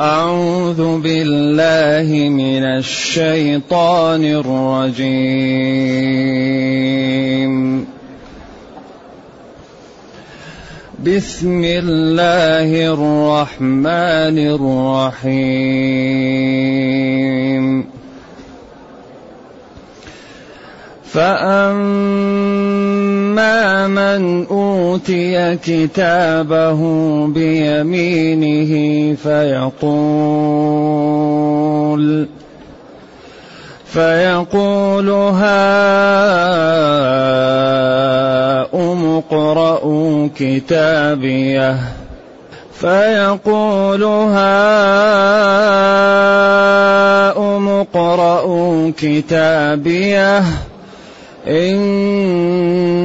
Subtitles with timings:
[0.00, 5.04] أعوذ بالله من الشيطان الرجيم.
[11.04, 15.84] بسم الله الرحمن الرحيم.
[21.04, 22.91] فأما
[23.86, 26.80] من أوتي كتابه
[27.26, 28.72] بيمينه
[29.14, 30.82] فيقول
[33.86, 35.52] فيقول هاؤم
[39.16, 41.76] اقرءوا كتابيه
[42.72, 44.52] فيقول هاؤم
[47.68, 50.42] اقرءوا كتابيه
[51.46, 53.02] إني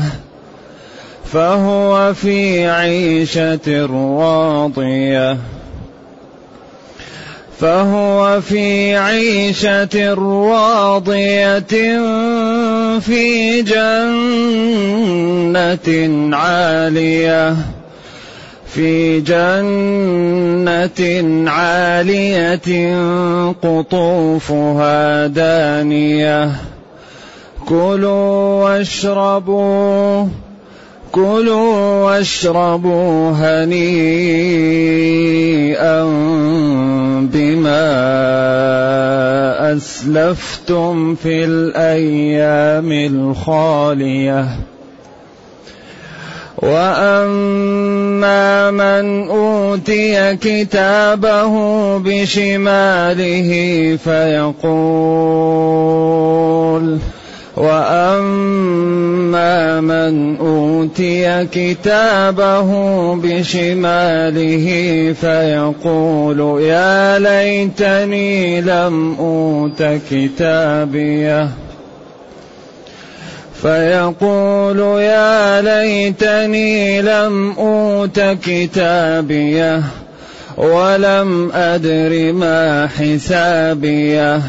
[1.25, 5.37] فهو في عيشة راضية.
[7.61, 11.59] فهو في عيشة راضية
[12.99, 14.37] في جنة
[16.37, 17.57] عالية.
[18.75, 21.01] في جنة
[21.51, 22.97] عالية
[23.63, 26.51] قطوفها دانية.
[27.69, 30.27] كلوا واشربوا
[31.13, 33.75] كلوا واشربوا هنيئا
[37.33, 37.95] بما
[39.77, 44.49] أسلفتم في الأيام الخالية.
[46.63, 51.53] وأما من أوتي كتابه
[51.99, 53.51] بشماله
[54.05, 55.55] فيقول
[57.57, 62.71] وأما من أوتي كتابه
[63.15, 64.67] بشماله
[65.21, 71.49] فيقول يا ليتني لم أوت كتابيه
[73.63, 79.83] فيقول يا ليتني لم أوت كتابيه
[80.57, 84.41] ولم أدر ما حسابيه.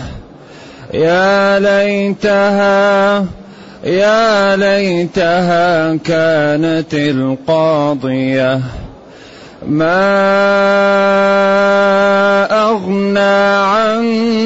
[0.93, 3.25] يا ليتها
[3.83, 8.59] يا ليتها كانت القاضية.
[9.67, 10.05] ما
[12.51, 13.19] أغنى
[13.65, 14.45] عني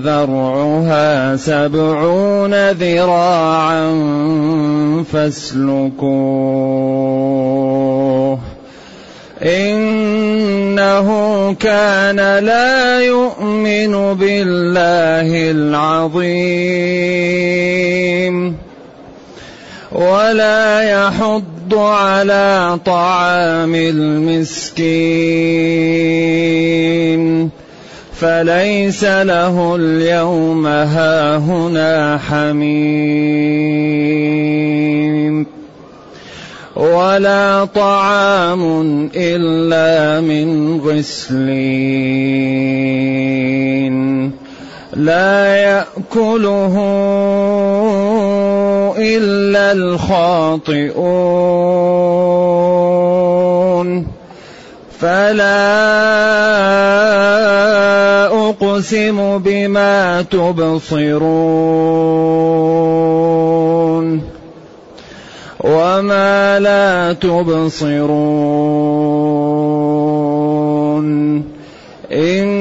[0.05, 3.91] ذرعها سبعون ذراعا
[5.13, 6.53] فاسلكوه
[9.43, 11.09] إنه
[11.55, 16.93] كان لا يؤمن بالله العظيم
[19.95, 25.03] ولا يحض على طعام المسكين.
[28.21, 33.13] فليس له اليوم هاهنا حميم.
[36.77, 42.03] ولا طعام إلا من غسلين.
[44.97, 46.75] لا يأكله
[48.99, 50.83] إلا الخاطئون.
[55.01, 55.53] فلا
[58.49, 61.13] أقسم بما تبصرون.
[65.65, 68.03] وما لا تبصرون.
[72.13, 72.53] إنه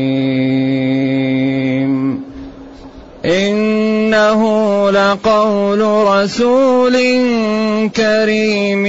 [3.25, 4.41] إنه
[4.91, 6.93] لقول رسول
[7.97, 8.85] كريم.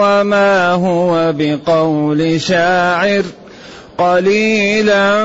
[0.00, 3.24] وما هو بقول شاعر.
[3.98, 5.24] قليلا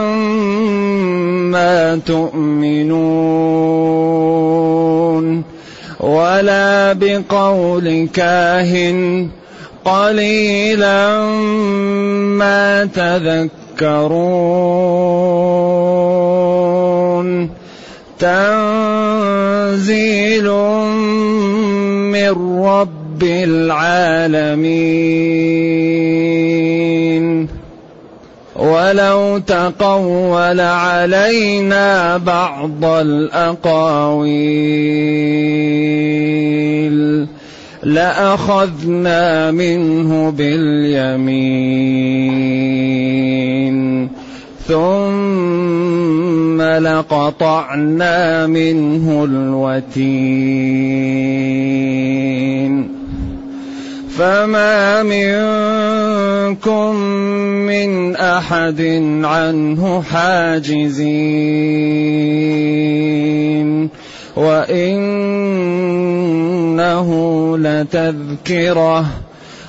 [1.52, 3.20] ما تؤمنون.
[6.00, 9.30] ولا بقول كاهن.
[9.90, 11.22] قليلا
[12.38, 14.20] ما تذكرون.
[18.20, 19.34] تنزيل
[22.12, 22.30] من
[22.66, 24.80] رب العالمين.
[28.56, 34.20] ولو تقول علينا بعض الأقاويل.
[37.94, 41.30] لأخذنا منه باليمين.
[44.68, 50.50] ثم لقطعنا منه الوتين.
[54.18, 56.96] فما منكم
[57.66, 58.82] من أحد
[59.24, 61.10] عنه حاجزين.
[64.40, 65.08] وإنه
[67.58, 69.06] لتذكرة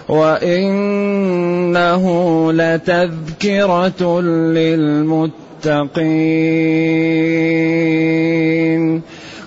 [0.09, 2.05] وإنه
[2.53, 4.21] لتذكرة
[4.51, 5.41] للمتقين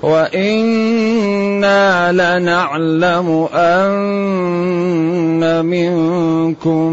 [0.03, 6.91] وإنا لنعلم أن منكم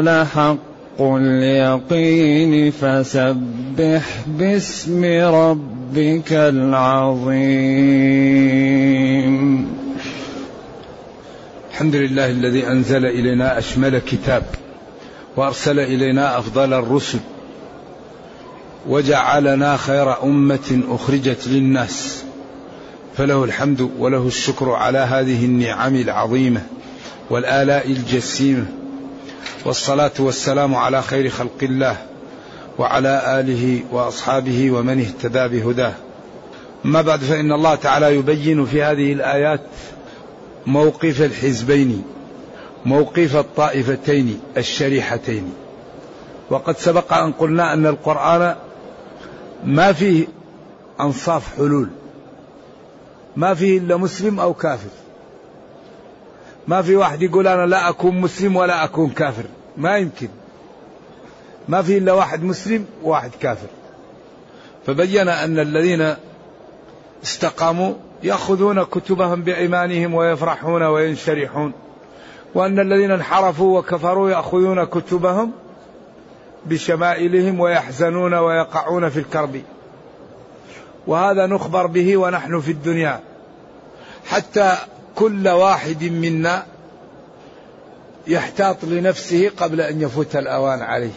[0.02, 0.71] لحق
[1.02, 5.04] اليقين فسبح باسم
[5.34, 7.32] ربك العظيم.
[11.70, 14.42] الحمد لله الذي أنزل إلينا أشمل كتاب
[15.36, 17.18] وأرسل إلينا أفضل الرسل
[18.88, 22.24] وجعلنا خير أمة أخرجت للناس.
[23.16, 26.60] فله الحمد وله الشكر على هذه النعم العظيمة
[27.30, 28.66] والآلاء الجسيمة
[29.64, 31.96] والصلاة والسلام على خير خلق الله
[32.78, 35.92] وعلى آله وأصحابه ومن اهتدى بهداه.
[36.84, 39.60] أما بعد فإن الله تعالى يبين في هذه الآيات
[40.66, 42.04] موقف الحزبين
[42.84, 45.52] موقف الطائفتين الشريحتين.
[46.50, 48.56] وقد سبق أن قلنا أن القرآن
[49.64, 50.26] ما فيه
[51.00, 51.88] أنصاف حلول
[53.36, 55.01] ما فيه إلا مسلم أو كافر.
[56.68, 59.44] ما في واحد يقول أنا لا أكون مسلم ولا أكون كافر.
[59.76, 60.28] ما يمكن.
[61.68, 63.66] ما في إلا واحد مسلم وواحد كافر.
[64.86, 66.14] فبين أن الذين
[67.22, 71.72] استقاموا يأخذون كتبهم بإيمانهم ويفرحون وينشرحون.
[72.54, 75.52] وأن الذين انحرفوا وكفروا يأخذون كتبهم
[76.66, 79.62] بشمائلهم ويحزنون ويقعون في الكرب.
[81.06, 83.20] وهذا نخبر به ونحن في الدنيا.
[84.26, 84.76] حتى
[85.14, 86.66] كل واحد منا
[88.26, 91.12] يحتاط لنفسه قبل أن يفوت الأوان عليه.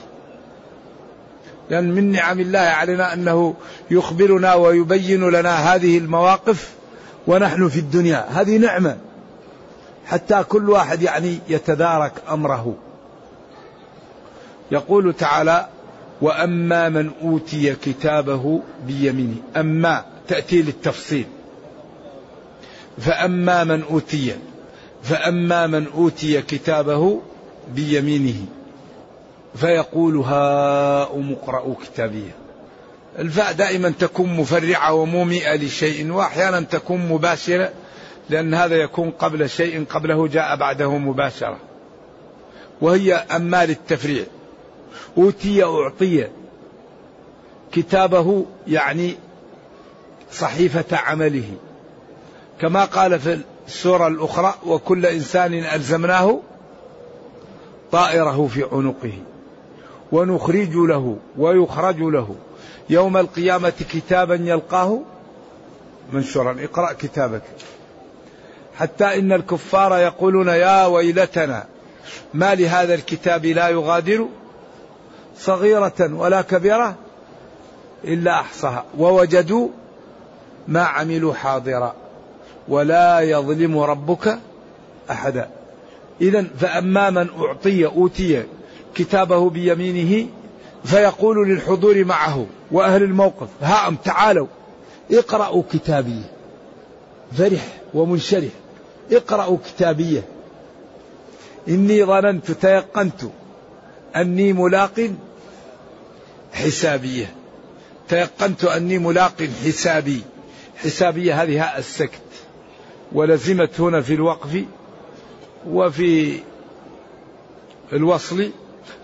[1.69, 3.56] لأن من نعم الله علينا أنه
[3.92, 6.74] يخبرنا ويبين لنا هذه المواقف
[7.27, 8.25] ونحن في الدنيا.
[8.30, 8.97] هذه نعمة.
[10.06, 12.75] حتى كل واحد يعني يتدارك أمره.
[14.71, 15.68] يقول تعالى
[16.21, 19.37] وأما من أوتي كتابه بيمينه.
[19.57, 21.25] أما تأتي للتفصيل.
[22.97, 24.35] فأما من أوتي
[25.04, 27.21] فأما من أوتي كتابه
[27.75, 28.45] بيمينه
[29.56, 32.35] فيقول هاؤم اقرأوا كتابيه
[33.19, 37.71] الفاء دائما تكون مفرعة ومومئة لشيء وأحيانا تكون مباشرة
[38.30, 41.57] لأن هذا يكون قبل شيء قبله جاء بعده مباشرة.
[42.81, 44.23] وهي أما للتفريع.
[45.18, 46.28] أوتي أعطي.
[47.71, 49.16] كتابه يعني
[50.31, 51.52] صحيفة عمله.
[52.62, 56.40] كما قال في السورة الأخرى وكل إنسان ألزمناه
[57.92, 59.14] طائره في عنقه
[60.12, 62.35] ونخرج له ويخرج له.
[62.90, 65.00] يوم القيامة كتابا يلقاه
[66.14, 66.56] منشورا.
[66.59, 67.42] اقرأ كتابك.
[68.78, 71.66] حتى إن الكفار يقولون يا ويلتنا
[72.33, 74.28] ما لهذا الكتاب لا يغادر
[75.38, 76.95] صغيرة ولا كبيرة
[78.04, 78.85] إلا أحصاها.
[78.97, 79.69] ووجدوا
[80.68, 82.05] ما عملوا حاضرا.
[82.68, 84.40] ولا يظلم ربك
[85.12, 85.50] أحدا.
[86.22, 88.44] إذا فأما من أعطي أوتي
[88.95, 90.28] كتابه بيمينه
[90.84, 94.48] فيقول للحضور معه وأهل الموقف هاهم تعالوا.
[95.12, 96.22] اقرأوا كتابي.
[97.38, 98.52] فرح ومنشرح.
[99.12, 100.24] اقرأوا كتابيه
[101.68, 103.22] إني ظننت تيقنت
[104.16, 105.10] أني ملاق
[106.54, 107.34] حسابية
[108.10, 110.22] تيقنت أني ملاق حسابي.
[110.84, 112.24] حسابية هذه السكت.
[113.16, 114.64] ولزمت هنا في الوقف
[115.68, 116.40] وفي
[117.94, 118.50] الوصل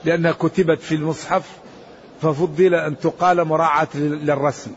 [0.06, 1.50] لأنها كتبت في المصحف
[2.22, 4.72] ففضل أن تقال مراعاة للرسم.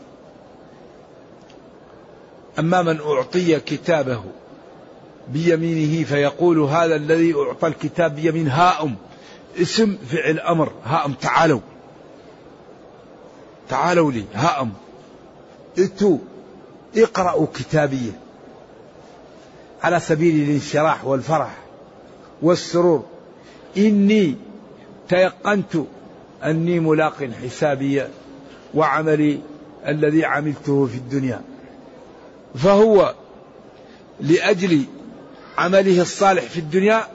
[2.59, 4.23] أما من أعطي كتابه
[5.27, 8.95] بيمينه فيقول هذا الذي أعطى الكتاب بيمين هاؤم
[9.61, 11.61] اسم فعل أمر هاؤم تعالوا.
[13.69, 14.73] تعالوا لي هاؤم
[15.79, 16.17] اتوا
[16.97, 18.24] اقرأوا كتابية.
[19.83, 21.57] على سبيل الانشراح والفرح
[22.41, 23.05] والسرور.
[23.77, 24.35] إني
[25.09, 25.77] تيقنت
[26.43, 28.03] أني ملاق حسابي
[28.73, 29.39] وعملي
[29.87, 31.41] الذي عملته في الدنيا.
[32.55, 33.13] فهو
[34.19, 34.83] لأجل
[35.57, 37.07] عمله الصالح في الدنيا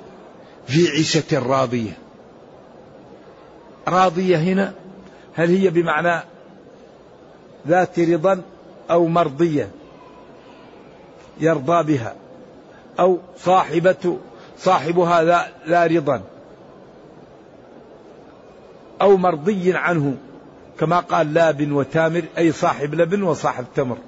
[0.67, 1.99] في عيشة راضية.
[3.89, 4.75] راضية هنا؟
[5.35, 6.23] هل هي بمعنى
[7.69, 8.43] ذات رضا
[8.91, 9.71] أو مرضية
[11.41, 12.15] يرضى بها؟
[13.01, 14.19] أو صاحبة
[14.59, 16.23] صاحبها لا, لا رضا.
[19.03, 20.15] أو مرضي عنه
[20.81, 23.99] كما قال لاب وتامر أي صاحب لبن وصاحب تمر.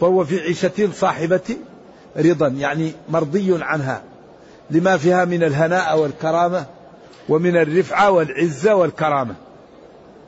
[0.00, 1.56] فهو في عيشة صاحبة
[2.16, 4.02] رضا يعني مرضي عنها.
[4.70, 6.66] لما فيها من الهناء والكرامة
[7.28, 9.34] ومن الرفعة والعزة والكرامة.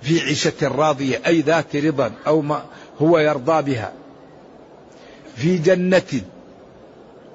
[0.02, 2.62] في عيشة راضية أي ذات رضا أو ما
[3.02, 3.92] هو يرضى بها.
[5.36, 6.22] في جنة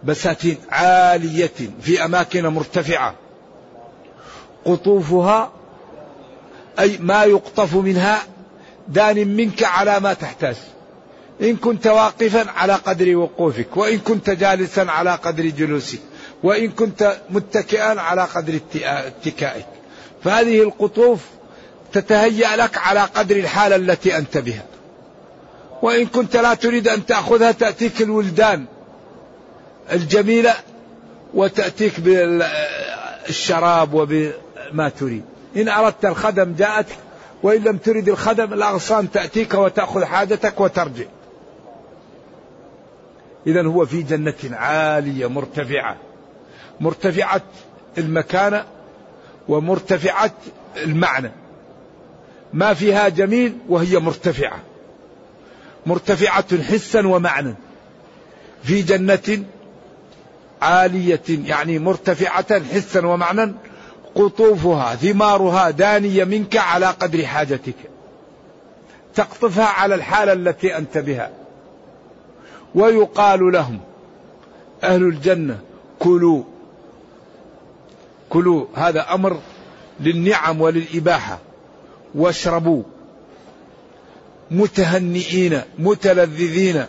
[0.04, 1.52] بساتين عالية
[1.82, 3.16] في أماكن مرتفعة.
[4.66, 5.52] قطوفها
[6.80, 8.22] أي ما يقطف منها
[8.88, 10.56] دان منك على ما تحتاج.
[11.42, 16.00] إن كنت واقفا على قدر وقوفك وإن كنت جالسا على قدر جلوسك
[16.44, 19.66] وإن كنت متكئا على قدر اتكائك.
[20.24, 21.20] فهذه القطوف
[21.94, 24.66] تتهيأ لك على قدر الحالة التي أنت بها.
[25.82, 28.66] وإن كنت لا تريد أن تأخذها تأتيك الولدان.
[29.92, 30.56] الجميلة
[31.34, 35.24] وتأتيك بالشراب وبما تريد.
[35.58, 36.96] إن أردت الخدم جاءتك
[37.44, 41.06] وإن لم ترد الخدم الأغصان تأتيك وتأخذ حاجتك وترجع.
[43.48, 45.98] إذا هو في جنة عالية مرتفعة.
[46.80, 47.42] مرتفعة
[47.98, 48.66] المكانة
[49.48, 50.32] ومرتفعة
[50.78, 51.32] المعنى.
[52.54, 54.60] ما فيها جميل وهي مرتفعة.
[55.86, 57.54] مرتفعة حسا ومعنى.
[58.64, 59.44] في جنة
[60.62, 63.54] عالية يعني مرتفعة حسا ومعنى
[64.16, 67.76] قطوفها ثمارها دانية منك على قدر حاجتك.
[69.16, 71.32] تقطفها على الحالة التي أنت بها.
[72.76, 73.80] ويقال لهم
[74.84, 75.60] أهل الجنة
[76.00, 76.44] كلوا.
[78.30, 79.40] كلوا هذا أمر
[80.00, 81.40] للنعم وللإباحة.
[82.16, 82.84] واشربوا.
[84.52, 86.86] متهنئين متلذذين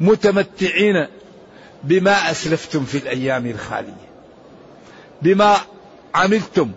[0.00, 1.06] متمتعين.
[1.84, 4.10] بما أسلفتم في الأيام الخالية
[5.22, 5.56] بما
[6.14, 6.70] عملتم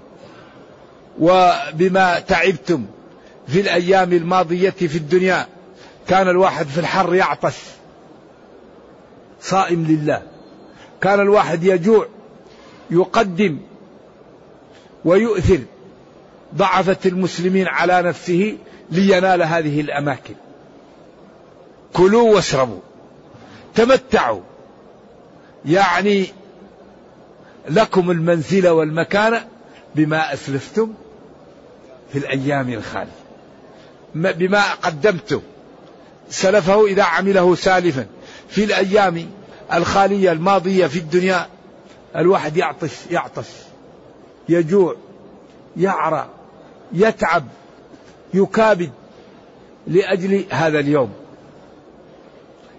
[1.20, 2.86] وبما تعبتم
[3.48, 5.48] في الأيام الماضية في الدنيا
[6.08, 7.56] كان الواحد في الحر يعطش
[9.42, 10.22] صائم لله.
[11.02, 12.08] كان الواحد يجوع
[12.92, 13.60] يقدم
[15.06, 15.60] ويؤثر
[16.56, 18.58] ضعفة المسلمين على نفسه
[18.92, 20.36] لينال هذه الأماكن.
[21.94, 22.80] كلوا واشربوا
[23.76, 24.42] تمتعوا
[25.66, 26.28] يعني
[27.70, 29.48] لكم المنزلة والمكانة
[29.96, 30.94] بما أسلفتم
[32.12, 33.24] في الأيام الخالية.
[34.16, 35.42] بما قدمتم.
[36.30, 38.06] سلفه إذا عمله سالفا.
[38.50, 39.30] في الأيام
[39.74, 41.48] الخالية الماضية في الدنيا
[42.16, 43.48] الواحد يعطش يعطش
[44.50, 44.96] يجوع
[45.78, 46.30] يعرى
[46.94, 47.44] يتعب
[48.34, 48.92] يكابد
[49.88, 51.14] لأجل هذا اليوم.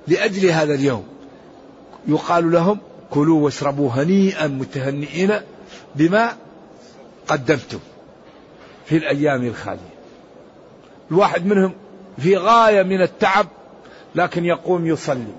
[0.08, 1.13] لأجل هذا اليوم.
[2.08, 2.78] يقال لهم
[3.10, 5.40] كلوا واشربوا هنيئا متهنئين
[5.94, 6.36] بما
[7.28, 7.78] قدمتم
[8.86, 9.94] في الأيام الخالية.
[11.10, 11.72] الواحد منهم
[12.18, 13.46] في غاية من التعب
[14.14, 15.34] لكن يقوم يصلي.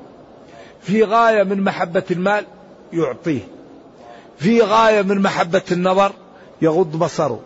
[0.81, 2.45] في غاية من محبة المال
[2.93, 3.41] يعطيه.
[4.37, 6.11] في غاية من محبة النظر
[6.61, 7.39] يغض بصره.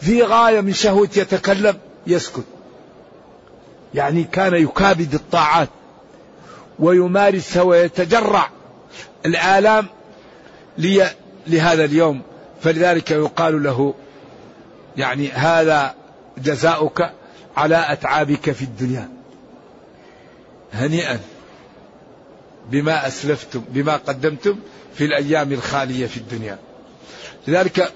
[0.00, 2.44] في غاية من شهوة يتكلم يسكت.
[3.94, 5.68] يعني كان يكابد الطاعات.
[6.78, 8.50] ويمارسها ويتجرع
[9.26, 9.86] الآلام
[10.78, 11.10] لي
[11.46, 12.22] لهذا اليوم.
[12.60, 13.94] فلذلك يقال له
[14.96, 15.94] يعني هذا
[16.38, 17.10] جزاؤك
[17.56, 19.08] على أتعابك في الدنيا.
[20.72, 21.20] هنيئا
[22.70, 24.56] بما أسلفتم بما قدمتم
[24.94, 26.58] في الأيام الخالية في الدنيا.
[27.48, 27.92] لذلك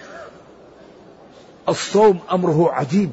[1.68, 3.10] الصوم أمره عجيب.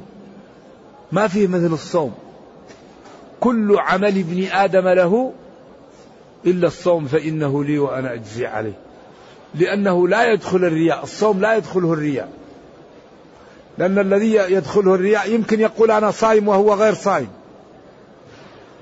[1.12, 2.13] ما فيه مثل الصوم.
[3.39, 5.33] كل عمل ابن آدم له
[6.46, 8.79] إلا الصوم فإنه لي وأنا أجزي عليه.
[9.56, 12.29] لأنه لا يدخل الرياء الصوم لا يدخله الرياء.
[13.77, 17.27] لأن الذي يدخله الرياء يمكن يقول أنا صائم وهو غير صائم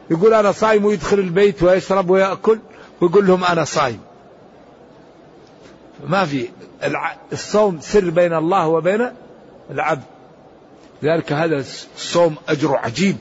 [0.09, 2.59] يقول أنا صائم ويدخل البيت ويشرب ويأكل
[3.01, 3.99] ويقول لهم أنا صائم
[6.07, 6.49] ما في
[7.33, 9.11] الصوم سر بين الله وبين
[9.71, 10.03] العبد.
[11.03, 11.55] لذلك هذا
[11.95, 13.17] الصوم أجر عجيب.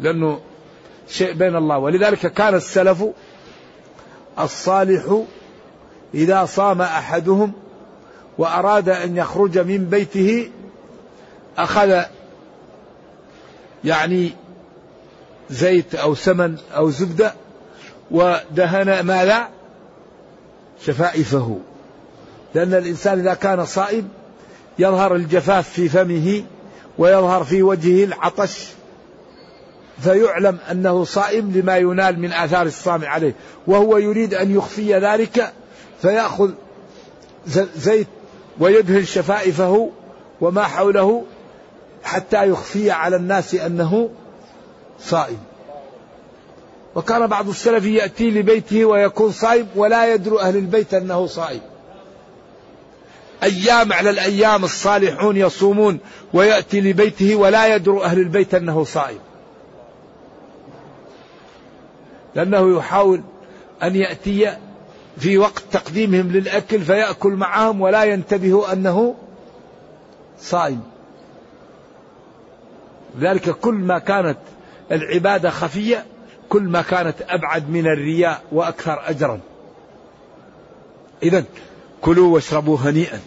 [0.00, 0.40] لأنه
[1.08, 1.78] شيء بين الله.
[1.78, 3.04] ولذلك كان السلف
[4.38, 5.22] الصالح
[6.14, 7.52] إذا صام أحدهم
[8.38, 10.50] وأراد أن يخرج من بيته
[11.58, 12.02] أخذ
[13.84, 14.32] يعني
[15.50, 17.34] زيت أو سمن أو زبدة
[18.10, 19.48] ودهن ماذا؟
[20.86, 21.58] شفائفه.
[22.54, 24.08] لأن الإنسان إذا كان صائم
[24.78, 26.42] يظهر الجفاف في فمه
[26.98, 28.68] ويظهر في وجهه العطش
[30.00, 33.34] فيعلم أنه صائم لما ينال من آثار الصام عليه.
[33.66, 35.52] وهو يريد أن يخفي ذلك
[36.02, 36.50] فيأخذ
[37.76, 38.06] زيت
[38.60, 39.90] ويدهن شفائفه
[40.40, 41.24] وما حوله
[42.02, 44.10] حتى يخفي على الناس أنه
[45.00, 45.38] صائم.
[46.94, 51.60] وكان بعض السلف يأتي لبيته ويكون صائم ولا يدري أهل البيت أنه صائم.
[53.42, 55.98] أيام على الأيام الصالحون يصومون
[56.32, 59.18] ويأتي لبيته ولا يدري أهل البيت أنه صائم.
[62.34, 63.20] لأنه يحاول
[63.82, 64.56] أن يأتي
[65.18, 69.14] في وقت تقديمهم للأكل فيأكل معهم ولا ينتبه أنه
[70.40, 70.80] صائم.
[73.20, 74.38] ذلك كل ما كانت
[74.92, 76.06] العبادة خفية
[76.48, 79.40] كل ما كانت أبعد من الرياء وأكثر أجرا.
[81.22, 81.44] إذا
[82.00, 83.20] كلوا واشربوا هنيئا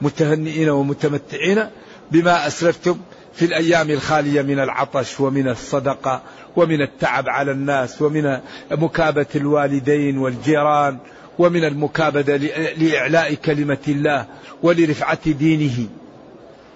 [0.00, 1.66] متهنئين ومتمتعين
[2.10, 2.98] بما أسلفتم.
[3.36, 6.22] في الأيام الخالية من العطش ومن الصدقة
[6.56, 8.38] ومن التعب على الناس ومن
[8.70, 10.98] مكابة الوالدين والجيران
[11.38, 12.36] ومن المكابدة
[12.76, 14.26] لإعلاء كلمة الله
[14.62, 15.88] ولرفعة دينه.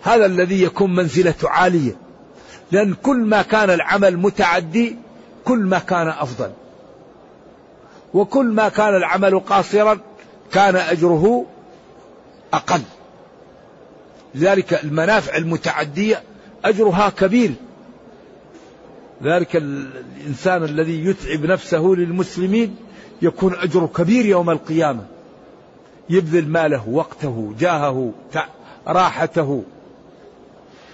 [0.03, 1.97] هذا الذي يكون منزلته عالية.
[2.73, 4.97] لأن كل ما كان العمل متعدي
[5.45, 6.51] كل ما كان أفضل.
[8.15, 9.99] وكل ما كان العمل قاصرا
[10.53, 11.47] كان أجره
[12.53, 12.83] أقل.
[14.35, 16.23] لذلك المنافع المتعدية
[16.65, 17.53] أجرها كبير.
[19.23, 22.77] ذلك الإنسان الذي يتعب نفسه للمسلمين
[23.23, 25.07] يكون أجره كبير يوم القيامة.
[26.11, 28.13] يبذل ماله وقته جاهه
[28.87, 29.63] راحته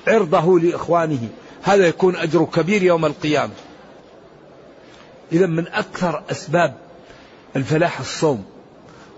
[0.07, 1.29] عرضه لإخوانه.
[1.62, 3.52] هذا يكون أجره كبير يوم القيامة.
[5.33, 6.74] إذا من أكثر أسباب
[7.57, 8.44] الفلاح الصوم.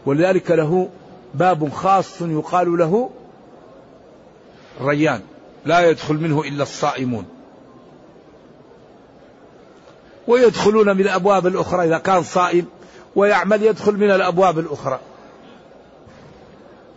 [0.06, 0.88] ولذلك له
[1.34, 3.10] باب خاص يقال له
[4.80, 5.20] ريان.
[5.64, 7.24] لا يدخل منه إلا الصائمون.
[10.26, 12.66] ويدخلون من الأبواب الأخرى إذا كان صائم
[13.16, 15.00] ويعمل يدخل من الأبواب الأخرى.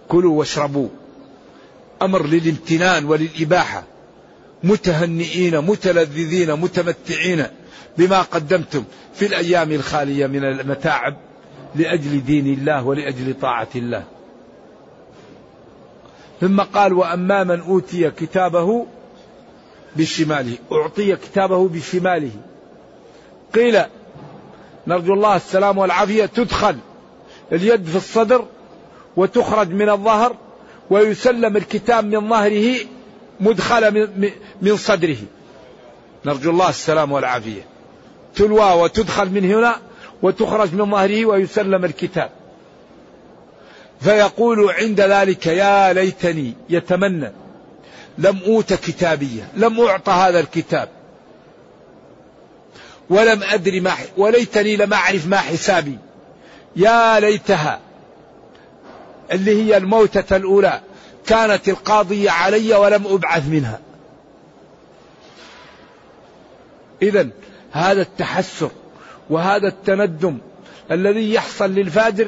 [0.07, 0.87] كلوا واشربوا.
[2.01, 3.83] أمر للامتنان وللإباحة.
[4.63, 7.45] متهنئين متلذذين متمتعين
[7.97, 11.17] بما قدمتم في الأيام الخالية من المتاعب
[11.75, 14.03] لأجل دين الله ولأجل طاعة الله.
[16.41, 18.85] ثم قال وأما من أوتي كتابه
[19.95, 22.31] بشماله أعطي كتابه بشماله.
[23.55, 23.81] قيل
[24.87, 26.77] نرجو الله السلام والعافية تدخل
[27.51, 28.45] اليد في الصدر
[29.17, 30.35] وتخرج من الظهر
[30.89, 32.75] ويسلم الكتاب من ظهره
[33.39, 34.09] مدخل
[34.61, 35.17] من صدره.
[36.25, 37.61] نرجو الله السلام والعافية.
[38.35, 39.75] تلوى وتدخل من هنا
[40.21, 42.29] وتخرج من ظهره ويسلم الكتاب.
[44.01, 47.31] فيقول عند ذلك يا ليتني يتمنى
[48.17, 50.89] لم أوت كتابية لم أعطى هذا الكتاب
[53.11, 55.97] ولم أدري ما وليتني لم أعرف ما حسابي.
[56.75, 57.79] يا ليتها
[59.31, 60.81] اللي هي الموتة الأولى
[61.27, 63.79] كانت القاضية علي ولم أبعث منها.
[67.01, 67.29] إذا
[67.71, 68.71] هذا التحسر
[69.29, 70.37] وهذا التندم
[70.91, 72.27] الذي يحصل للفاجر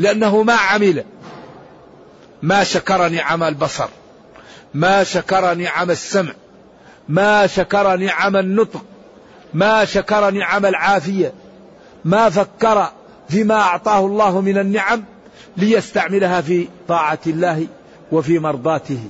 [0.00, 1.04] لأنه ما عمل.
[2.42, 3.88] ما شكر نعم البصر.
[4.74, 6.32] ما شكر نعم السمع.
[7.08, 8.84] ما شكر نعم النطق.
[9.54, 11.32] ما شكر نعم العافية.
[12.04, 12.88] ما فكر
[13.28, 15.04] فيما أعطاه الله من النعم
[15.56, 17.66] ليستعملها في طاعة الله
[18.12, 19.00] وفي مرضاته.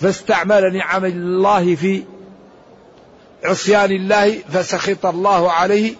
[0.00, 2.02] فاستعمل نعم الله في
[3.44, 5.94] عصيان الله فسخط الله عليه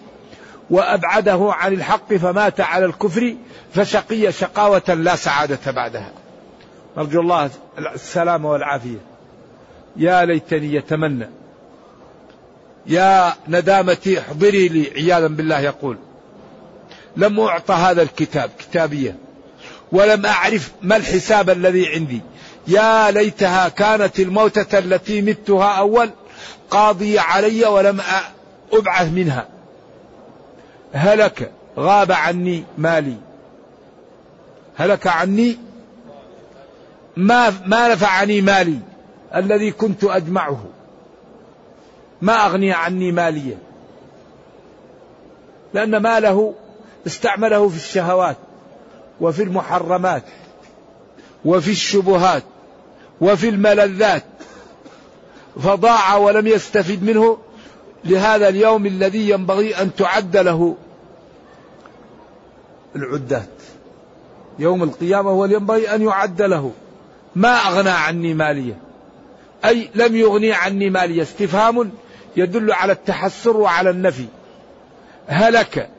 [0.69, 3.35] وأبعده عن الحق فمات على الكفر
[3.73, 6.11] فشقي شقاوة لا سعادة بعدها.
[6.97, 7.49] نرجو الله
[7.95, 8.97] السلامة والعافية.
[9.95, 11.29] يا ليتني يتمنى.
[12.85, 15.97] يا ندامتي احضري لي عياذا بالله يقول.
[17.17, 19.15] لم أعطى هذا الكتاب كتابية.
[19.91, 22.21] ولم أعرف ما الحساب الذي عندي.
[22.67, 26.09] يا ليتها كانت الموتة التي متها أول
[26.69, 28.01] قاضي علي ولم
[28.73, 29.56] أبعث منها.
[30.93, 33.17] هلك غاب عني مالي.
[34.75, 35.57] هلك عني
[37.17, 38.79] ما ما نفعني مالي
[39.35, 40.63] الذي كنت أجمعه.
[42.21, 43.57] ما أغني عني ماليا.
[45.73, 46.53] لأن ماله
[47.07, 48.37] استعمله في الشهوات
[49.21, 50.23] وفي المحرمات
[51.45, 52.43] وفي الشبهات
[53.21, 54.23] وفي الملذات.
[55.59, 57.37] فضاع ولم يستفد منه
[58.07, 60.75] لهذا اليوم الذي ينبغي أن تعد له
[62.95, 63.49] العدات.
[64.59, 66.71] يوم القيامة هو ينبغي أن يعد له.
[67.35, 68.77] ما أغنى عني مالية.
[69.65, 71.21] أي لم يغني عني مالية.
[71.21, 71.91] استفهام
[72.37, 74.25] يدل على التحسر وعلى النفي.
[75.27, 75.89] هلك.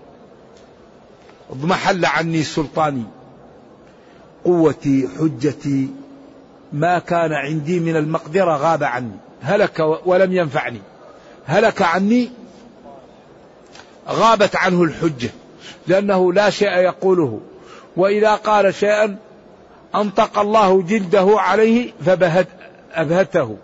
[1.51, 3.05] اضمحل عني سلطاني.
[4.44, 5.88] قوتي حجتي
[6.73, 9.16] ما كان عندي من المقدرة غاب عني.
[9.42, 10.81] هلك ولم ينفعني.
[11.49, 12.31] هلك عني.
[14.09, 15.31] غابت عنه الحجة
[15.87, 17.41] لأنه لا شيء يقوله.
[17.97, 19.17] وإذا قال شيئا
[19.95, 22.49] أنطق الله جلده عليه فبهت
[22.93, 23.57] أبهته.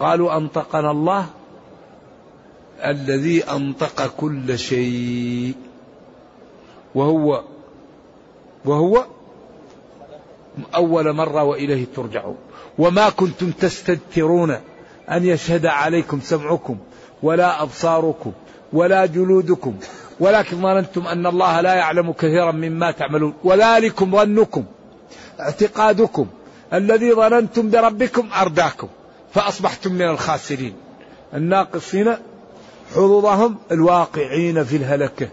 [0.00, 1.26] قالوا أنطقنا الله
[2.84, 5.54] الذي أنطق كل شيء.
[6.94, 7.42] وهو
[8.64, 9.04] وهو
[10.74, 12.36] أول مرة وإليه ترجعون.
[12.78, 14.56] وما كنتم تستترون.
[15.10, 16.78] أن يشهد عليكم سمعكم
[17.22, 18.32] ولا أبصاركم
[18.72, 19.76] ولا جلودكم.
[20.20, 23.34] ولكن ظننتم أن الله لا يعلم كثيرا مما تعملون.
[23.44, 24.64] وذلكم ظنكم
[25.40, 26.26] اعتقادكم.
[26.72, 28.88] الذي ظننتم بربكم أرداكم
[29.34, 30.74] فأصبحتم من الخاسرين.
[31.34, 32.16] الناقصين
[32.94, 35.28] حظوظهم الواقعين في الهلكة.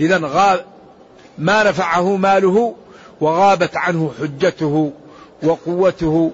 [0.00, 0.64] إذا غاب
[1.38, 2.74] ما نفعه ماله
[3.20, 4.92] وغابت عنه حجته
[5.42, 6.30] وقوته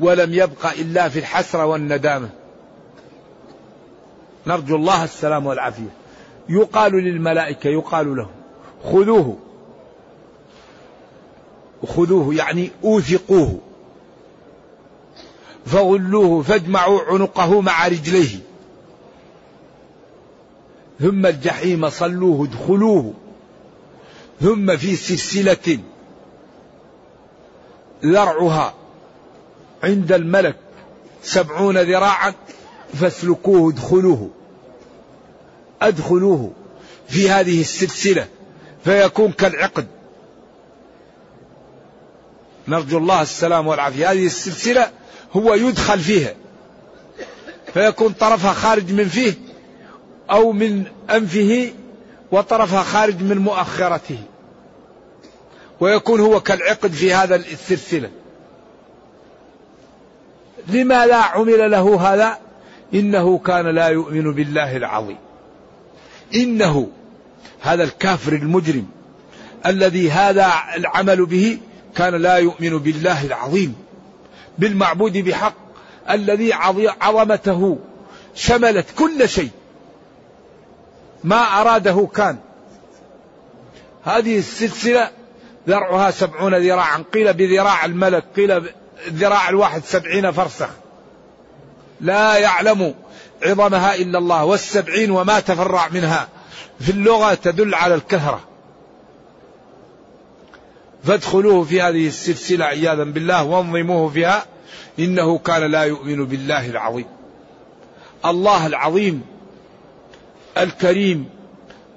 [0.00, 2.28] ولم يبق إلا في الحسرة والندامة.
[4.46, 5.90] نرجو الله السلام والعافية.
[6.48, 8.30] يقال للملائكة يقال لهم
[8.84, 9.36] خذوه.
[11.86, 13.58] خذوه يعني أوثقوه.
[15.66, 18.38] فغلوه فاجمعوا عنقه مع رجليه.
[21.00, 23.14] ثم الجحيم صلوه ادخلوه.
[24.40, 25.78] ثم في سلسلة
[28.04, 28.74] ذرعها
[29.84, 30.56] عند الملك
[31.22, 32.34] سبعون ذراعا
[32.94, 34.30] فاسلكوه ادخلوه.
[35.82, 36.52] أدخلوه
[37.08, 38.26] في هذه السلسلة
[38.84, 39.86] فيكون كالعقد.
[42.68, 44.12] نرجو الله السلام والعافية.
[44.12, 44.90] هذه السلسلة
[45.32, 46.34] هو يدخل فيها
[47.74, 49.34] فيكون طرفها خارج من فيه
[50.30, 51.72] أو من أنفه
[52.32, 54.18] وطرفها خارج من مؤخرته.
[55.80, 58.10] ويكون هو كالعقد في هذا السلسلة.
[60.74, 62.38] لما لا عمل له هذا
[62.94, 65.16] إنه كان لا يؤمن بالله العظيم.
[66.34, 66.88] إنه
[67.60, 68.86] هذا الكافر المجرم
[69.66, 71.58] الذي هذا العمل به
[71.96, 73.74] كان لا يؤمن بالله العظيم.
[74.58, 75.54] بالمعبود بحق
[76.10, 76.52] الذي
[77.00, 77.78] عظمته
[78.34, 79.50] شملت كل شيء.
[81.24, 82.38] ما أراده كان.
[84.04, 85.10] هذه السلسلة
[85.68, 87.04] ذرعها سبعون ذراعا.
[87.14, 88.62] قيل بذراع الملك قيل
[89.06, 90.68] الذراع الواحد سبعين فرسخ.
[92.00, 92.94] لا يعلم
[93.42, 96.28] عظمها إلا الله والسبعين وما تفرع منها.
[96.80, 98.40] في اللغة تدل على الكثرة
[101.04, 104.44] فادخلوه في هذه السلسلة عياذا بالله وانظموه فيها.
[104.98, 107.06] إنه كان لا يؤمن بالله العظيم.
[108.24, 109.22] الله العظيم
[110.58, 111.28] الكريم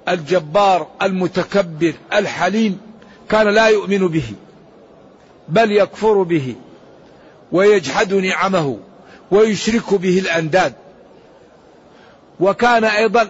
[0.08, 2.80] الجبار المتكبر الحليم
[3.28, 4.32] كان لا يؤمن به
[5.48, 6.54] بل يكفر به.
[7.54, 8.78] ويجحد نعمه
[9.30, 10.72] ويشرك به الأنداد.
[12.40, 13.28] وكان أيضا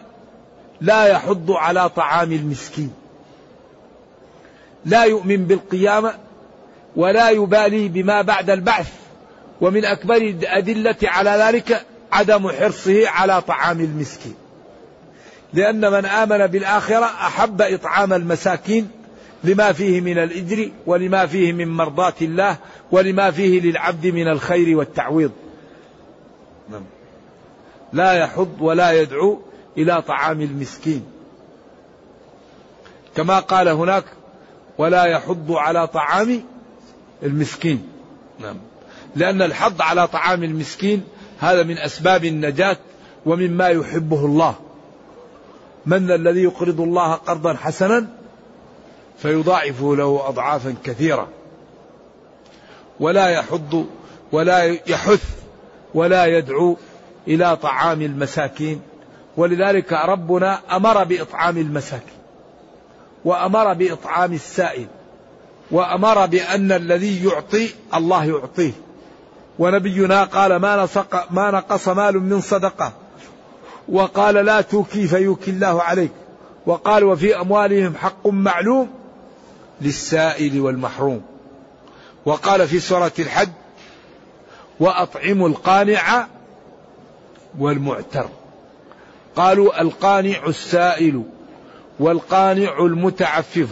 [0.80, 2.92] لا يحض على طعام المسكين.
[4.86, 6.14] لا يؤمن بالقيامة
[6.96, 8.92] ولا يبالي بما بعد البعث.
[9.60, 14.34] ومن أكبر الأدلة على ذلك عدم حرصه على طعام المسكين.
[15.52, 18.90] لأن من آمن بالآخرة أحب إطعام المساكين
[19.44, 22.56] لما فيه من الإجر ولما فيه من مرضاه الله
[22.92, 25.30] ولما فيه للعبد من الخير والتعويض.
[26.70, 26.82] نعم.
[27.92, 29.40] لا يحض ولا يدعو
[29.78, 31.04] إلى طعام المسكين.
[33.16, 34.04] كما قال هناك
[34.78, 36.42] ولا يحض على طعام
[37.22, 37.88] المسكين.
[38.40, 38.56] نعم.
[39.16, 41.04] لأن الحض على طعام المسكين
[41.38, 42.76] هذا من أسباب النجاة
[43.26, 44.54] ومما يحبه الله.
[45.86, 48.06] من الذي يقرض الله قرضا حسنا
[49.18, 51.28] فيضاعفه له أضعافا كثيرة.
[53.00, 53.86] ولا يحض
[54.32, 55.24] ولا يحث
[55.94, 56.76] ولا يدعو
[57.28, 58.80] إلى طعام المساكين.
[59.36, 62.14] ولذلك ربنا أمر بإطعام المساكين
[63.24, 64.86] وأمر بإطعام السائل
[65.70, 68.72] وأمر بأن الذي يعطي الله يعطيه.
[69.58, 72.92] ونبينا قال ما نسق ما نقص مال من صدقة.
[73.88, 76.10] وقال لا توكي فيوكي الله عليك.
[76.66, 79.03] وقال وفي أموالهم حق معلوم.
[79.80, 81.22] للسائل والمحروم.
[82.24, 83.48] وقال في سورة الحج
[84.80, 86.26] وأطعموا القانع
[87.58, 88.28] والمعتر.
[89.36, 91.22] قالوا القانع السائل
[91.98, 93.68] والقانع المتعفف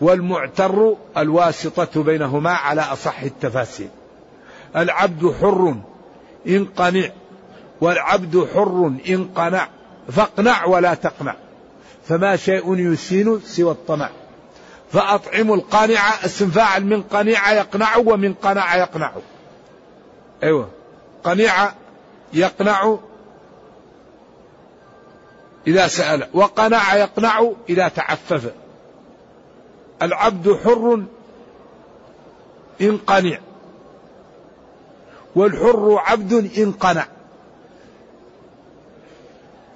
[0.00, 3.88] والمعتر الواسطة بينهما على أصح التفاسير.
[4.76, 5.74] العبد حر
[6.48, 7.10] إن قنع
[7.80, 9.68] والعبد حر إن قنع
[10.08, 11.34] فاقنع ولا تقنع.
[12.08, 14.10] فما شيء يسين سوى الطمع.
[14.92, 19.12] فأطعموا القانع اسم فاعل من قنيع يقنع ومن قنع يقنع.
[20.42, 20.70] أيوة.
[21.24, 21.52] قنيع
[22.32, 22.98] يقنع
[25.66, 28.52] إذا سأل وقنع يقنع إذا تعفف.
[30.02, 31.04] العبد حر
[32.80, 33.38] إن قنع
[35.36, 37.06] والحر عبد إن قنع.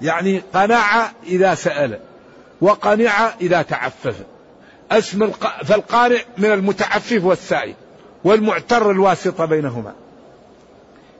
[0.03, 2.01] يعني قنع إذا سأل
[2.61, 4.25] وقنع إذا تعفف.
[4.91, 5.63] اسم الق...
[5.63, 7.75] فالقانع من المتعفف والسائل
[8.25, 9.95] والمعتر الواسطة بينهما.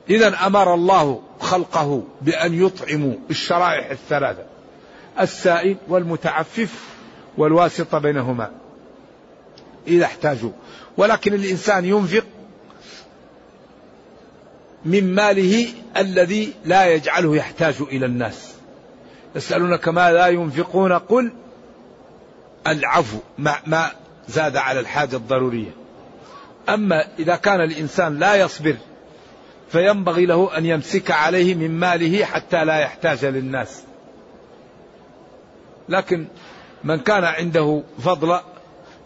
[0.09, 4.43] إذا أمر الله خلقه بأن يطعموا الشرائح الثلاثة
[5.19, 6.73] السائل والمتعفف
[7.37, 8.51] والواسطة بينهما.
[9.87, 10.51] إذا احتاجوا.
[10.97, 12.25] ولكن الإنسان ينفق
[14.85, 18.53] من ماله الذي لا يجعله يحتاج إلى الناس.
[19.35, 21.31] يسألونك ماذا ينفقون؟ قل
[22.67, 23.91] العفو ما, ما
[24.27, 25.71] زاد على الحاجة الضرورية.
[26.69, 28.75] أما إذا كان الإنسان لا يصبر
[29.69, 33.81] فينبغي له أن يمسك عليه من ماله حتى لا يحتاج للناس.
[35.89, 36.27] لكن
[36.83, 38.39] من كان عنده فضل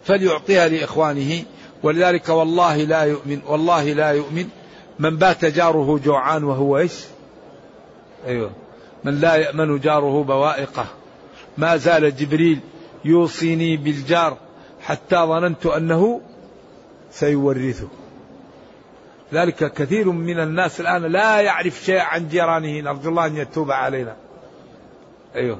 [0.04, 1.42] فليعطيها لإخوانه.
[1.82, 4.48] ولذلك والله لا يؤمن والله لا يؤمن
[4.98, 6.92] من بات جاره جوعان وهو إيش؟
[8.26, 8.50] أيوه.
[9.04, 10.86] من لا يأمن جاره بوائقه.
[11.58, 12.60] ما زال جبريل
[13.04, 14.36] يوصيني بالجار
[14.80, 16.20] حتى ظننت أنه
[17.10, 17.88] سيورثه.
[19.32, 22.80] ذلك كثير من الناس الآن لا يعرف شيء عن جيرانه.
[22.80, 24.16] نرجو الله أن يتوب علينا.
[25.34, 25.58] أيوه.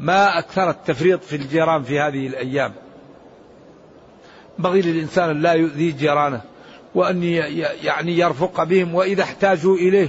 [0.00, 2.72] ما أكثر التفريط في الجيران في هذه الأيام؟
[4.58, 6.40] بغي للإنسان أن لا يؤذي جيرانه
[6.94, 7.22] وأن
[7.82, 10.08] يعني يرفق بهم وإذا احتاجوا إليه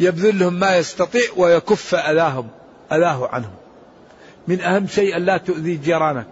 [0.00, 2.48] يبذل لهم ما يستطيع ويكف أذاهم
[2.92, 3.61] أذاه عنهم.
[4.48, 6.26] من أهم شيء أن لا تؤذي جيرانك.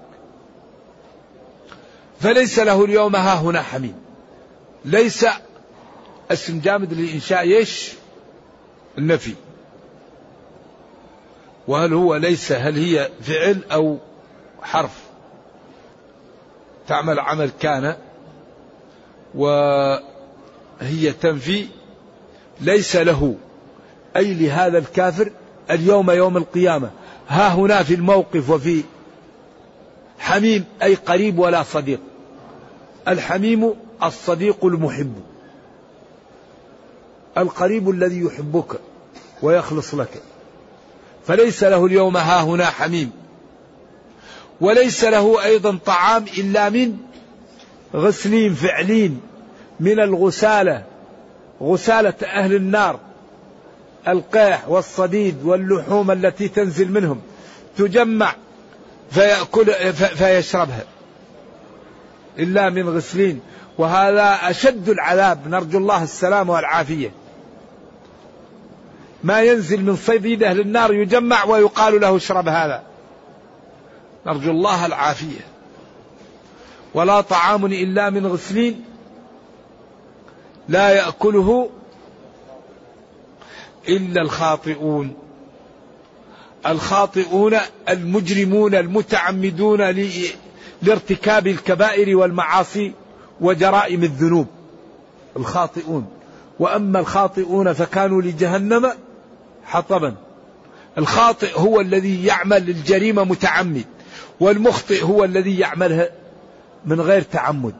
[2.20, 3.94] فليس له اليوم ها هنا حميم.
[4.84, 5.26] ليس
[6.30, 7.92] اسم جامد للإنشاء يش
[8.98, 9.34] النفي.
[11.68, 13.98] وهل هو ليس هل هي فعل أو
[14.62, 14.98] حرف؟
[16.88, 17.96] تعمل عمل كان
[19.34, 21.66] وهي تنفي.
[22.60, 23.36] ليس له.
[24.16, 25.30] أي لهذا الكافر
[25.70, 26.90] اليوم يوم القيامة.
[27.30, 28.82] ها هنا في الموقف وفي
[30.18, 32.00] حميم أي قريب ولا صديق.
[33.08, 35.14] الحميم الصديق المحب.
[37.38, 38.80] القريب الذي يحبك
[39.42, 40.22] ويخلص لك.
[41.26, 43.10] فليس له اليوم ها هنا حميم.
[44.60, 46.96] وليس له أيضا طعام إلا من
[47.94, 49.20] غسلين فعلين
[49.80, 50.84] من الغسالة.
[51.62, 53.00] غسالة أهل النار.
[54.08, 57.20] القيح والصديد واللحوم التي تنزل منهم
[57.76, 58.34] تجمع
[59.10, 60.84] فيأكل فيشربها.
[62.38, 63.40] إلا من غسلين.
[63.78, 65.48] وهذا أشد العذاب.
[65.48, 67.10] نرجو الله السلام والعافية.
[69.24, 72.82] ما ينزل من صيد أهل النار يجمع ويقال له اشرب هذا.
[74.26, 75.40] نرجو الله العافية.
[76.94, 78.84] ولا طعام إلا من غسلين
[80.68, 81.70] لا يأكله
[83.88, 85.14] إلا الخاطئون.
[86.66, 87.56] الخاطئون
[87.88, 89.80] المجرمون المتعمدون
[90.82, 92.92] لارتكاب الكبائر والمعاصي
[93.40, 94.46] وجرائم الذنوب.
[95.36, 96.06] الخاطئون.
[96.58, 98.92] وأما الخاطئون فكانوا لجهنم
[99.64, 100.14] حطبا.
[100.98, 103.84] الخاطئ هو الذي يعمل الجريمة متعمد
[104.40, 106.10] والمخطئ هو الذي يعملها
[106.84, 107.74] من غير تعمد.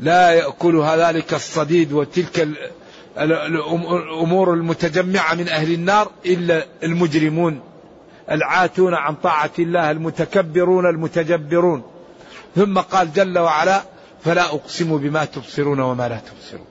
[0.00, 2.48] لا يأكلها ذلك الصديد وتلك
[3.18, 7.60] الأمور المتجمعة من أهل النار إلا المجرمون
[8.30, 11.82] العاتون عن طاعة الله المتكبرون المتجبرون.
[12.56, 13.82] ثم قال جل وعلا
[14.24, 16.66] فلا أقسم بما تبصرون وما لا تبصرون.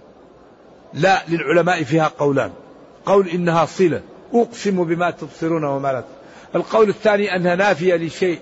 [0.93, 2.51] لا للعلماء فيها قولان.
[3.05, 4.01] قول إنها صلة
[4.33, 6.23] أقسم بما تبصرون وما لا تبصرون.
[6.55, 8.39] القول الثاني أنها نافية لشيء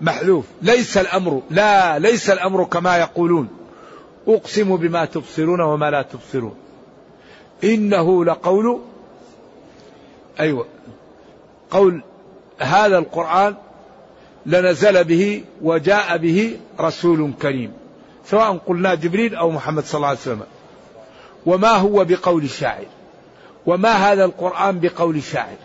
[0.00, 0.44] محذوف.
[0.62, 3.48] ليس الأمر لا ليس الأمر كما يقولون.
[4.28, 6.54] أقسم بما تبصرون وما لا تبصرون.
[7.64, 8.80] إنه لقول
[10.40, 10.66] أيوة
[11.70, 12.02] قول
[12.58, 13.54] هذا القرآن
[14.46, 17.72] لنزل به وجاء به رسول كريم
[18.26, 20.42] سواء قلنا جبريل أو محمد صلى الله عليه وسلم.
[21.46, 22.86] وما هو بقول شاعر؟
[23.66, 25.56] وما هذا القرآن بقول شاعر؟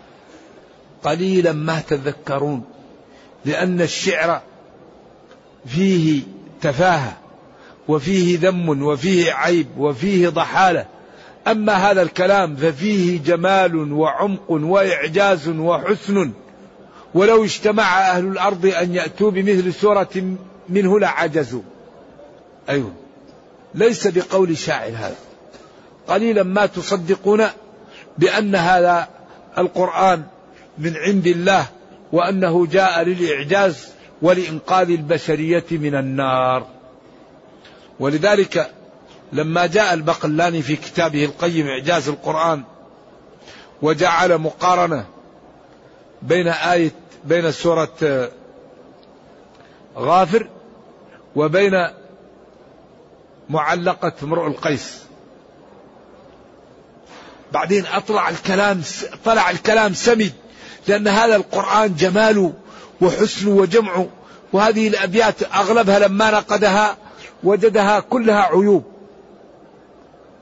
[1.04, 2.64] قليلا ما تذكرون
[3.44, 4.40] لأن الشعر
[5.66, 6.22] فيه
[6.60, 7.16] تفاهة
[7.88, 10.86] وفيه ذم وفيه عيب وفيه ضحالة.
[11.46, 16.30] أما هذا الكلام ففيه جمال وعمق وإعجاز وحسن.
[17.14, 20.36] ولو اجتمع أهل الأرض أن يأتوا بمثل سورة
[20.68, 21.62] منه لعجزوا.
[22.68, 22.92] أيوه.
[23.74, 25.16] ليس بقول شاعر هذا.
[26.08, 27.44] قليلا ما تصدقون
[28.18, 29.08] بأن هذا
[29.58, 30.22] القرآن
[30.78, 31.66] من عند الله
[32.12, 33.88] وأنه جاء للإعجاز
[34.22, 36.66] ولإنقاذ البشرية من النار.
[38.00, 38.70] ولذلك
[39.32, 42.62] لما جاء البقلاني في كتابه القيم إعجاز القرآن
[43.82, 45.06] وجعل مقارنة
[46.22, 46.92] بين آية
[47.24, 48.28] بين سورة
[49.96, 50.48] غافر
[51.36, 51.86] وبين
[53.50, 55.02] معلقة امرؤ القيس.
[57.52, 58.82] بعدين أطلع الكلام
[59.24, 60.32] طلع الكلام سمد
[60.88, 62.52] لأن هذا القرآن جماله
[63.00, 64.08] وحسنه وجمعه
[64.52, 66.96] وهذه الأبيات أغلبها لما نقدها
[67.44, 68.95] وجدها كلها عيوب.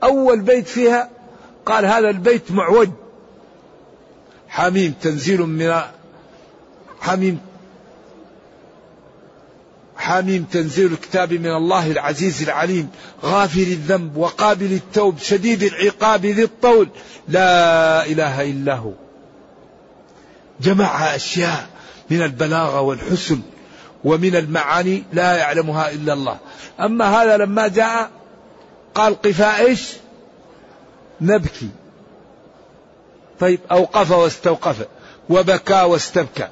[0.03, 1.09] أول بيت فيها
[1.65, 2.89] قال هذا البيت معوج.
[4.47, 5.81] حميم تنزيل من
[7.01, 7.39] حميم.
[9.97, 12.89] حميم تنزيل الكتاب من الله العزيز العليم.
[13.23, 16.89] غافر الذنب وقابل التوب شديد العقاب ذي الطول.
[17.27, 18.91] لا إله إلا هو.
[20.61, 21.67] جمع أشياء
[22.09, 23.39] من البلاغة والحسن
[24.03, 26.37] ومن المعاني لا يعلمها إلا الله.
[26.79, 28.09] أما هذا لما جاء
[28.95, 29.93] قال قفا إيش؟
[31.21, 31.69] نبكي.
[33.39, 34.87] طيب أوقف واستوقف.
[35.29, 36.47] وبكى واستبكى.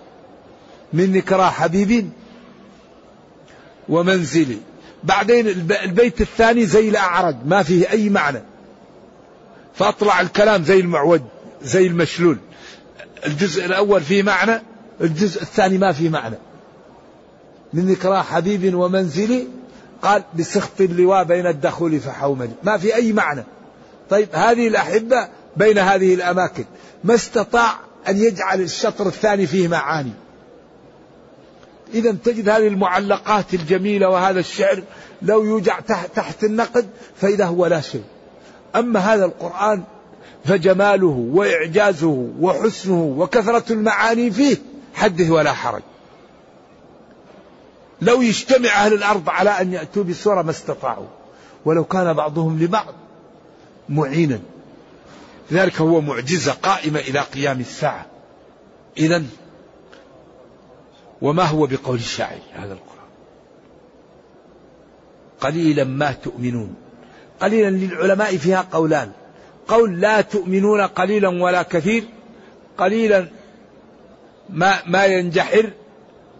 [0.94, 2.10] من نكرى حبيب
[3.90, 4.58] ومنزلي.
[5.04, 5.48] بعدين
[5.84, 8.42] البيت الثاني زي الأعرج ما فيه أي معنى.
[9.76, 11.22] فأطلع الكلام زي المعوج
[11.62, 12.38] زي المشلول.
[13.26, 14.62] الجزء الأول فيه معنى
[15.02, 16.36] الجزء الثاني ما فيه معنى.
[17.74, 19.48] من ذكرى حبيب ومنزلي؟
[20.04, 23.44] قال بسخط اللواء بين الدخول فحوملي ما في أي معنى.
[24.10, 26.66] طيب هذه الأحبة بين هذه الأماكن.
[27.04, 30.12] ما استطاع أن يجعل الشطر الثاني فيه معاني.
[31.94, 34.84] إذا تجد هذه المعلقات الجميلة وهذا الشعر
[35.22, 35.80] لو يوجع
[36.16, 36.86] تحت النقد
[37.16, 38.04] فإذا هو لا شيء.
[38.76, 39.84] أما هذا القرآن
[40.46, 44.58] فجماله وإعجازه وحسنه وكثرة المعاني فيه
[44.94, 45.82] حدث ولا حرج.
[48.04, 51.08] لو يجتمع أهل الأرض على أن يأتوا بسورة ما استطاعوا.
[51.66, 52.94] ولو كان بعضهم لبعض
[53.90, 54.40] معينا.
[55.52, 58.06] لذلك هو معجزة قائمة إلى قيام الساعة.
[58.98, 59.24] إذا
[61.22, 63.10] وما هو بقول الشاعر هذا القرآن؟
[65.42, 66.76] قليلا ما تؤمنون.
[67.40, 69.12] قليلا للعلماء فيها قولان.
[69.68, 72.04] قول لا تؤمنون قليلا ولا كثير.
[72.78, 73.28] قليلا
[74.50, 75.72] ما ما ينجحر.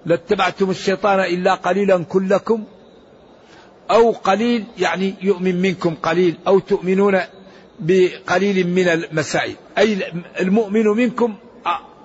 [0.06, 2.64] لاتبعتم الشيطان إلا قليلا كلكم
[3.92, 7.20] أو قليل يعني يؤمن منكم قليل أو تؤمنون
[7.80, 9.98] بقليل من المسائل أي
[10.40, 11.36] المؤمن منكم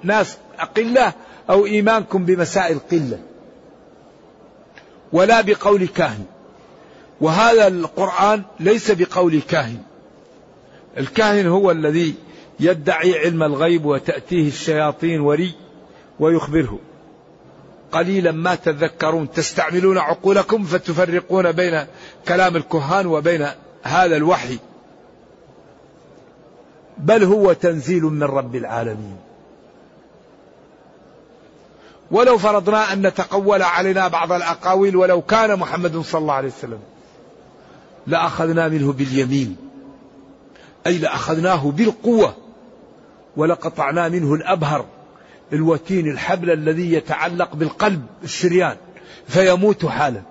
[0.03, 1.13] ناس اقله
[1.51, 3.19] أو إيمانكم بمسائل قلة
[5.13, 6.25] ولا بقول كاهن.
[7.21, 9.79] وهذا القرآن ليس بقول كاهن.
[10.99, 12.15] الكاهن هو الذي
[12.61, 15.55] يدعي علم الغيب وتأتيه الشياطين وري
[16.21, 16.79] ويخبره.
[17.93, 21.87] قليلا ما تذكرون تستعملون عقولكم فتفرقون بين
[22.29, 23.49] كلام الكهان وبين
[23.83, 24.59] هذا الوحي.
[26.99, 29.17] بل هو تنزيل من رب العالمين.
[32.11, 36.81] ولو فرضنا أن نتقول علينا بعض الأقاويل ولو كان محمد صلى الله عليه وسلم
[38.07, 39.57] لأخذنا منه باليمين.
[40.87, 42.35] أي لأخذناه بالقوة
[43.37, 44.85] ولقطعنا منه الأبهر.
[45.53, 48.77] الوتين الحبل الذي يتعلق بالقلب الشريان
[49.29, 50.23] فيموت حالا.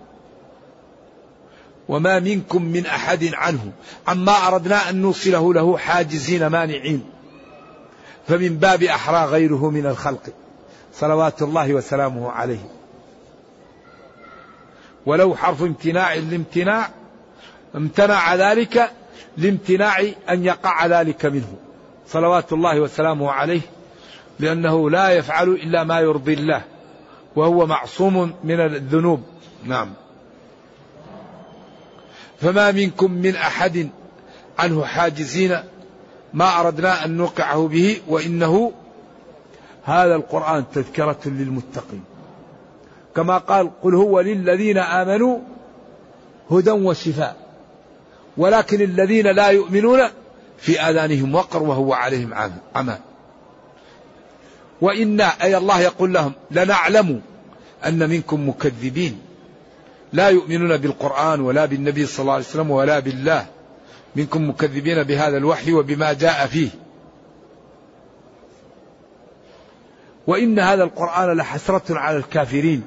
[1.88, 3.72] وما منكم من أحد عنه.
[4.08, 7.04] عما أردنا أن نوصله له حاجزين مانعين.
[8.28, 10.24] فمن باب أحرى غيره من الخلق.
[10.94, 12.70] صلوات الله وسلامه عليه.
[15.06, 16.90] ولو حرف امتناع لامتناع
[17.76, 18.92] امتنع ذلك
[19.38, 20.00] لامتناع
[20.30, 21.54] أن يقع ذلك منه.
[22.08, 23.62] صلوات الله وسلامه عليه.
[24.40, 26.62] لأنه لا يفعل إلا ما يرضي الله
[27.36, 29.24] وهو معصوم من الذنوب.
[29.66, 29.94] نعم.
[32.42, 33.90] فما منكم من أحد
[34.60, 35.58] عنه حاجزين
[36.34, 38.72] ما أردنا أن نوقعه به وإنه
[39.84, 42.04] هذا القرآن تذكرة للمتقين.
[43.16, 45.40] كما قال قل هو للذين آمنوا
[46.52, 47.36] هدى وشفاء
[48.38, 50.00] ولكن الذين لا يؤمنون
[50.58, 52.34] في آذانهم وقر وهو عليهم
[52.76, 52.98] عمى.
[54.82, 57.22] وإنا أي الله يقول لهم لنعلم
[57.86, 59.20] أن منكم مكذبين.
[60.14, 63.46] لا يؤمنون بالقرآن ولا بالنبي صلى الله عليه وسلم ولا بالله.
[64.16, 66.70] منكم مكذبين بهذا الوحي وبما جاء فيه.
[70.28, 72.84] وإن هذا القرآن لحسرة على الكافرين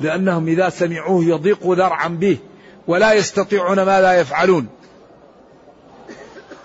[0.00, 2.38] لأنهم إذا سمعوه يضيقوا ذرعا به
[2.88, 4.68] ولا يستطيعون ما لا يفعلون.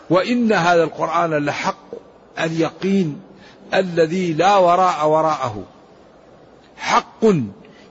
[0.09, 1.87] وإن هذا القرآن لحق
[2.39, 3.21] اليقين
[3.73, 5.63] الذي لا وراء وراءه.
[6.77, 7.25] حق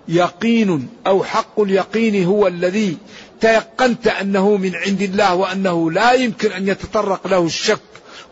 [0.08, 2.98] يقين أو حق اليقين هو الذي
[3.40, 7.80] تيقنت أنه من عند الله وأنه لا يمكن أن يتطرق له الشك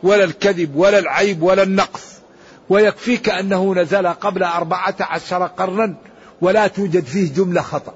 [0.03, 2.03] ولا الكذب ولا العيب ولا النقص.
[2.69, 5.95] ويكفيك أنه نزل قبل أربعة عشر قرنا
[6.41, 7.95] ولا توجد فيه جملة خطأ.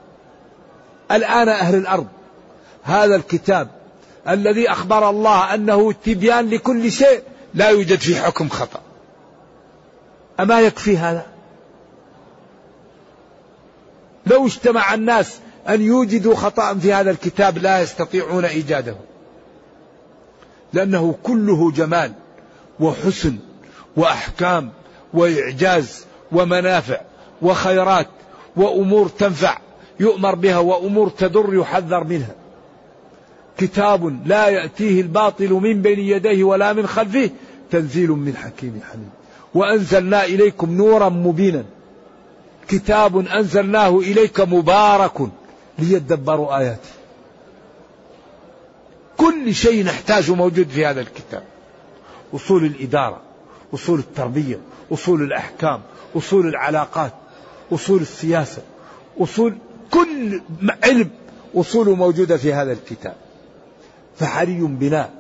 [1.13, 2.07] الآن أهل الأرض
[2.83, 3.69] هذا الكتاب
[4.29, 7.23] الذي أخبر الله أنه تبيان لكل شيء
[7.55, 8.81] لا يوجد فيه حكم خطأ.
[10.41, 11.27] أما يكفي هذا؟
[14.27, 18.95] لو اجتمع الناس أن يوجدوا خطأ في هذا الكتاب لا يستطيعون إيجاده.
[20.73, 22.13] لأنه كله جمال
[22.81, 23.37] وحسن
[23.97, 24.71] وأحكام
[25.15, 27.01] وإعجاز ومنافع
[27.43, 28.07] وخيرات
[28.57, 29.59] وأمور تنفع
[30.01, 32.35] يؤمر بها وأمور تضر يحذر منها.
[33.59, 37.31] كتاب لا يأتيه الباطل من بين يديه ولا من خلفه
[37.71, 39.18] تنزيل من حكيم حميد.
[39.55, 41.65] وأنزلنا إليكم نورا مبينا.
[42.69, 45.31] كتاب أنزلناه إليك مبارك
[45.79, 46.89] ليدبروا آياته.
[49.17, 51.43] كل شيء نحتاجه موجود في هذا الكتاب.
[52.35, 53.21] أصول الإدارة
[53.75, 54.61] أصول التربية
[54.93, 55.81] أصول الأحكام
[56.17, 57.13] أصول العلاقات
[57.73, 58.63] أصول السياسة
[59.21, 59.55] أصول
[59.91, 60.41] كل
[60.85, 61.11] علم
[61.55, 63.15] أصوله موجودة في هذا الكتاب.
[64.17, 65.11] فحري بنا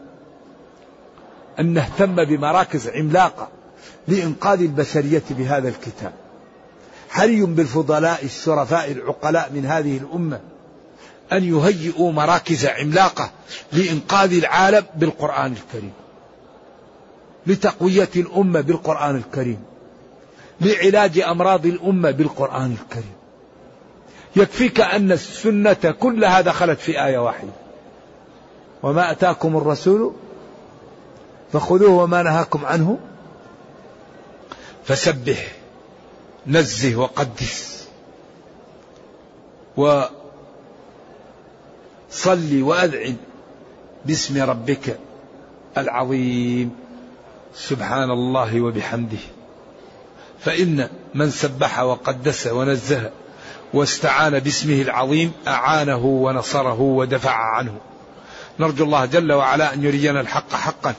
[1.60, 3.48] أن نهتم بمراكز عملاقة
[4.08, 6.12] لإنقاذ البشرية بهذا الكتاب.
[7.10, 10.40] حري بالفضلاء الشرفاء العقلاء من هذه الأمة
[11.32, 13.30] أن يهيئوا مراكز عملاقة
[13.72, 15.92] لإنقاذ العالم بالقرآن الكريم.
[17.46, 19.58] لتقوية الأمة بالقرآن الكريم.
[20.60, 23.12] لعلاج أمراض الأمة بالقرآن الكريم.
[24.36, 27.52] يكفيك أن السنة كلها دخلت في آية واحدة.
[28.82, 30.12] وما أتاكم الرسول
[31.52, 32.98] فخذوه وما نهاكم عنه
[34.88, 35.52] فسبح
[36.46, 37.88] نزه وقدس
[39.76, 40.12] وصلي
[42.62, 43.16] وأذعن
[44.04, 44.98] باسم ربك
[45.78, 46.70] العظيم.
[47.54, 49.18] سبحان الله وبحمده.
[50.40, 53.10] فإن من سبح وقدس ونزه
[53.74, 57.78] واستعان باسمه العظيم أعانه ونصره ودفع عنه.
[58.60, 60.94] نرجو الله جل وعلا أن يرينا الحق حقا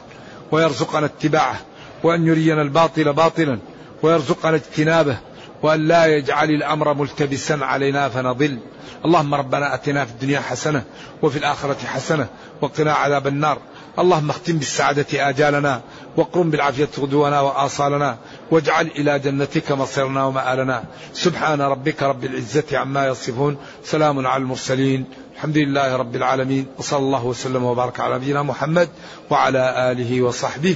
[0.51, 1.59] ويرزقنا اتباعه
[2.03, 3.59] وأن يرينا الباطل باطلا.
[4.03, 5.17] ويرزقنا اجتنابه
[5.63, 8.59] وأن لا يجعل الأمر ملتبسا علينا فنضل.
[9.05, 10.83] اللهم ربنا أتنا في الدنيا حسنة
[11.21, 12.27] وفي الآخرة حسنة
[12.61, 13.57] وقنا عذاب النار.
[13.99, 15.81] اللهم اختم بالسعادة آجالنا
[16.17, 18.17] وقرم بالعافية غدونا وآصالنا
[18.51, 20.83] واجعل إلى جنتك مصيرنا ومآلنا.
[21.13, 23.57] سبحان ربك رب العزة عما يصفون.
[23.83, 25.05] سلام على المرسلين.
[25.35, 26.65] الحمد لله رب العالمين.
[26.77, 28.89] وصلى الله وسلم وبارك على نبينا محمد
[29.29, 30.75] وعلى آله وصحبه